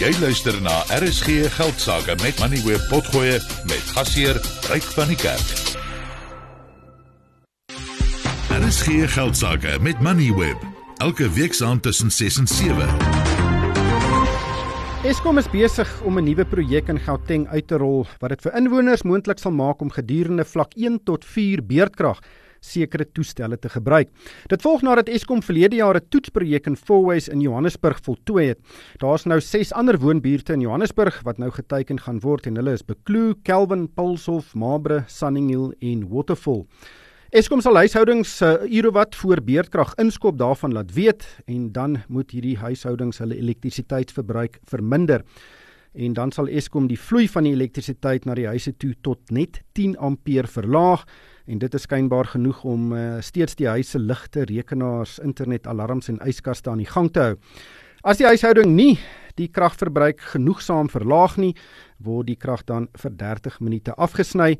[0.00, 3.34] Jy luister na RSG Geldsaake met Money Web Potgoe
[3.68, 4.38] met gasheer
[4.70, 5.50] Ryk van die Kerk.
[8.56, 10.64] RSG Geldsaake met Money Web
[11.04, 12.88] elke week saand tussen 6 en 7.
[15.04, 18.56] Eskom is besig om 'n nuwe projek in Gauteng uit te rol wat dit vir
[18.56, 22.24] inwoners moontlik sal maak om gedurende vlak 1 tot 4 beurtkrag
[22.60, 24.08] sekere toestelle te gebruik.
[24.48, 28.58] Dit volg nadat Eskom verlede jaar 'n toetsprojek in Fourways in Johannesburg voltooi het.
[28.98, 32.82] Daar's nou 6 ander woonbuurte in Johannesburg wat nou geteken gaan word en hulle is
[32.82, 36.66] Bekloo, Kelvin, Pulshof, Mabre, Sunninghill en Waterfall.
[37.30, 42.00] Eskom sal huishoudings se uh, ure wat voor beurtkrag inskop daarvan laat weet en dan
[42.08, 45.22] moet hierdie huishoudings hulle elektrisiteitsverbruik verminder.
[45.94, 49.60] En dan sal Eskom die vloei van die elektrisiteit na die huise toe tot net
[49.78, 51.06] 10 ampere verlaag
[51.50, 56.20] en dit is skynbaar genoeg om uh, steeds die huise ligte, rekenaars, internet, alarms en
[56.26, 57.32] yskaste aan die gang te hou.
[58.06, 58.94] As die huishouding nie
[59.38, 61.54] die kragverbruik genoegsaam verlaag nie,
[62.04, 64.54] word die krag dan vir 30 minute afgesny.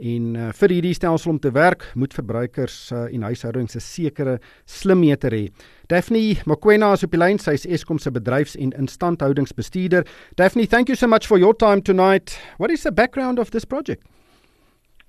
[0.00, 4.38] En uh, vir hierdie stelsel om te werk, moet verbruikers uh, en huishoudings 'n sekere
[4.64, 5.50] slimmeter hê.
[5.92, 10.06] Daphne Mokoena is op die lyn, sy is Eskom se bedryfs- en instandhoudingsbestuurder.
[10.36, 12.38] Daphne, thank you so much for your time tonight.
[12.56, 14.02] What is the background of this project?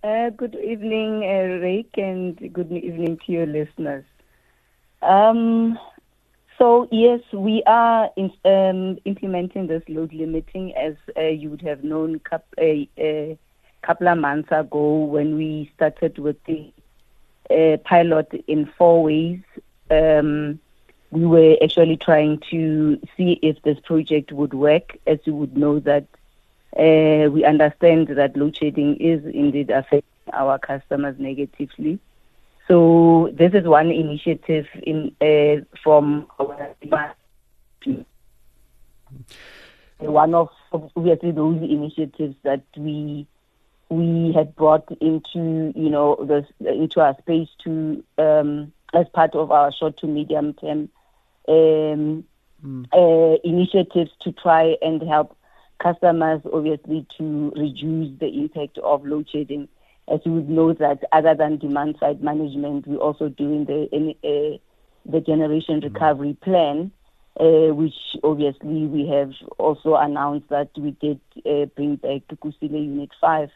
[0.03, 4.03] Uh, good evening, uh, Rick, and good evening to your listeners.
[5.03, 5.77] Um,
[6.57, 11.83] so, yes, we are in, um, implementing this load limiting as uh, you would have
[11.83, 12.19] known
[12.59, 13.37] a, a,
[13.83, 16.71] couple of months ago when we started with the
[17.51, 19.43] uh, pilot in Fourways.
[19.91, 20.59] Um,
[21.11, 25.79] we were actually trying to see if this project would work, as you would know
[25.79, 26.05] that
[26.77, 31.99] uh, we understand that load shedding is indeed affecting our customers negatively.
[32.67, 36.75] So this is one initiative in uh, from our
[39.99, 43.27] one of obviously those initiatives that we
[43.89, 49.51] we had brought into you know the into our space to um, as part of
[49.51, 50.89] our short to medium term
[51.47, 52.23] um,
[52.65, 52.85] mm.
[52.93, 55.35] uh, initiatives to try and help
[55.81, 59.67] customers obviously to reduce the impact of load shedding.
[60.11, 63.87] As you would know that other than demand side management, we're also doing the
[64.23, 64.57] uh,
[65.09, 65.93] the generation mm.
[65.93, 66.91] recovery plan,
[67.39, 67.93] uh, which
[68.23, 73.49] obviously we have also announced that we did uh, bring back Kusile Unit 5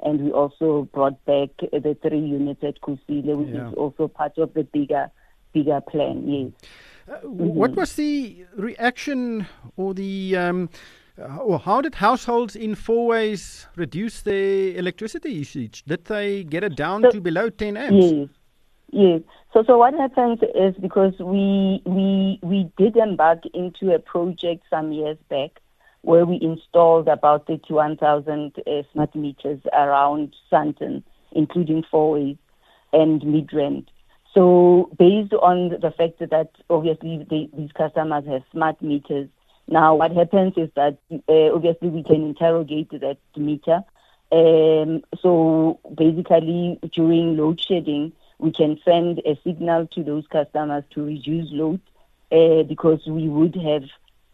[0.00, 3.68] and we also brought back the three units at Kusile, which yeah.
[3.68, 5.10] is also part of the bigger
[5.52, 6.28] bigger plan.
[6.28, 6.70] Yes.
[7.08, 7.80] Uh, what mm-hmm.
[7.80, 10.68] was the reaction or the um,
[11.22, 15.82] uh, how did households in Fourways reduce their electricity usage?
[15.84, 18.04] Did they get it down so, to below 10 amps?
[18.04, 18.28] Yes.
[18.92, 19.20] Yes.
[19.52, 24.92] So, so what happens is because we we we did embark into a project some
[24.92, 25.50] years back
[26.02, 32.38] where we installed about 31,000 uh, smart meters around Sandton, including Fourways
[32.92, 33.86] and Midrand.
[34.32, 39.28] So based on the fact that obviously they, these customers have smart meters,
[39.68, 43.82] now what happens is that uh, obviously we can interrogate that meter.
[44.32, 51.04] Um, so basically during load shedding, we can send a signal to those customers to
[51.04, 51.80] reduce load
[52.30, 53.84] uh, because we would have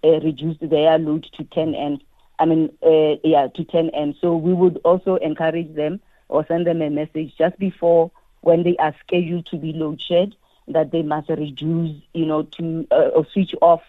[0.05, 2.05] uh, reduced their load to 10 amps.
[2.39, 4.19] I mean, uh, yeah, to 10 amps.
[4.21, 8.11] So we would also encourage them or send them a message just before
[8.41, 10.35] when they are scheduled to be load shed
[10.69, 13.83] that they must reduce, you know, to uh, or switch off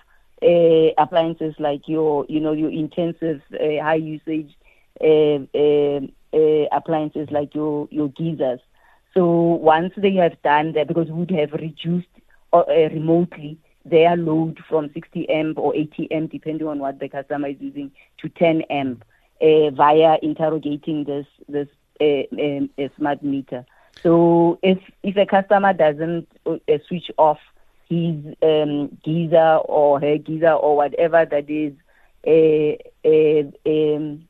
[0.44, 4.54] uh, appliances like your, you know, your intensive uh, high usage
[5.02, 6.00] uh, uh,
[6.34, 8.60] uh, appliances like your your geysers.
[9.14, 12.08] So once they have done that, because we would have reduced
[12.54, 17.58] remotely their load from 60 amp or 80 amp, depending on what the customer is
[17.60, 19.04] using, to 10 amp
[19.42, 21.68] via interrogating this this
[22.02, 23.66] um, smart meter.
[24.02, 26.28] So if if a customer doesn't
[26.88, 27.40] switch off
[27.94, 31.74] his um, geyser or her geyser or whatever that is
[32.26, 32.76] uh,
[33.06, 34.28] uh, um,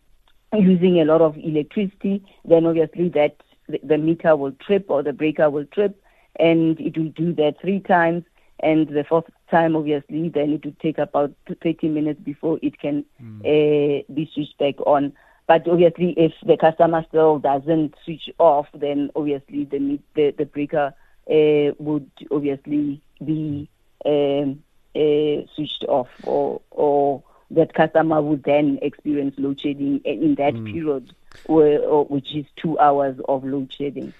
[0.54, 3.38] using a lot of electricity, then obviously that
[3.68, 6.02] the, the meter will trip or the breaker will trip,
[6.40, 8.24] and it will do that three times
[8.64, 13.04] and the fourth time, obviously, then it will take about 30 minutes before it can
[13.22, 13.40] mm.
[13.42, 15.12] uh, be switched back on.
[15.48, 20.94] But obviously, if the customer still doesn't switch off, then obviously the the, the breaker
[21.30, 23.70] uh, would obviously be
[24.06, 24.64] um,
[24.96, 30.72] uh, switched off, or or that customer would then experience load shedding in that mm.
[30.72, 31.14] period,
[31.46, 34.14] where, which is two hours of load shedding.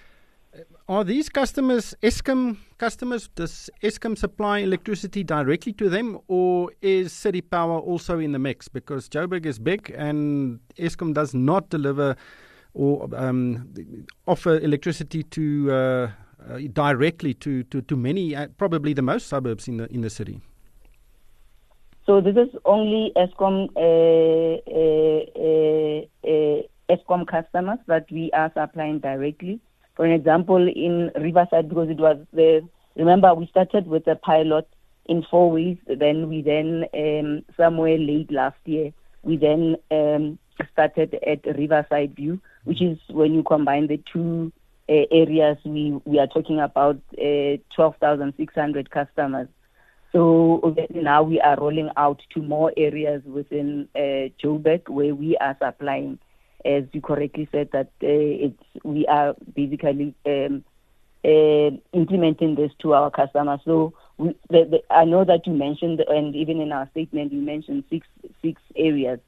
[0.88, 3.30] Are these customers Eskom customers?
[3.36, 8.68] Does Eskom supply electricity directly to them, or is City Power also in the mix?
[8.68, 12.16] Because Joburg is big, and Eskom does not deliver
[12.74, 13.74] or um,
[14.28, 16.12] offer electricity to uh,
[16.50, 20.10] uh, directly to to, to many, uh, probably the most suburbs in the in the
[20.10, 20.42] city.
[22.06, 29.60] So this is only Eskom uh, uh, uh, Eskom customers that we are supplying directly.
[29.96, 34.68] For an example, in Riverside, because it was the remember we started with a pilot
[35.06, 35.78] in Fourways.
[35.88, 38.92] Then we then um, somewhere late last year
[39.24, 40.38] we then um,
[40.72, 44.52] started at Riverside View, which is when you combine the two
[44.90, 49.48] uh, areas we we are talking about uh, 12,600 customers.
[50.12, 55.58] So now we are rolling out to more areas within uh, Joburg where we are
[55.60, 56.20] supplying.
[56.66, 60.64] As you correctly said, that uh, it's we are basically um,
[61.26, 63.60] uh, implementing this to our customers.
[63.66, 67.42] So we, the, the, I know that you mentioned, and even in our statement, you
[67.42, 68.08] mentioned six
[68.42, 69.20] six areas,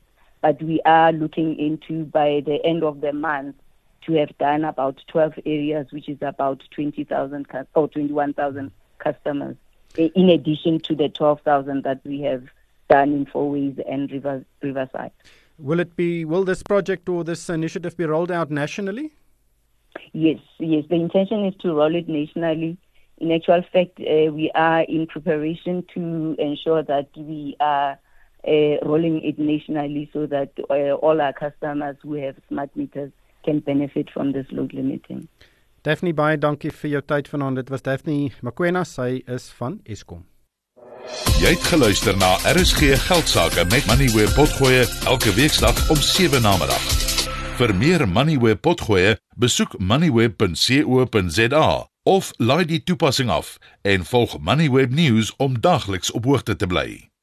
[0.42, 3.56] but we are looking into by the end of the month
[4.06, 9.56] to have done about 12 areas, which is about 20,000 or 21,000 customers
[9.98, 12.44] in addition to the 12,000 that we have
[12.90, 15.12] done in Fourways and River, Riverside.
[15.58, 16.26] Will it be?
[16.26, 19.14] Will this project or this initiative be rolled out nationally?
[20.12, 20.84] Yes, yes.
[20.90, 22.78] The intention is to roll it nationally.
[23.20, 27.98] In actual fact, uh, we are in preparation to ensure that we are
[28.46, 33.14] uh, rolling it nationally so that uh, all our customers who have smart meters
[33.46, 35.28] can benefit from this load limiting.
[35.86, 37.62] Daphne baie dankie vir jou tyd vanaand.
[37.62, 40.26] Dit was Daphne Makwena, sy is van Eskom.
[41.38, 46.56] Jy het geluister na RSG Geldsaake met Money where potgoe elke weeksdag om 7 na
[46.58, 46.86] middag.
[47.60, 51.68] Vir meer Money where potgoe, besoek moneyweb.co.za
[52.06, 57.15] of laai die toepassing af en volg Moneyweb News om dagliks op hoogte te bly.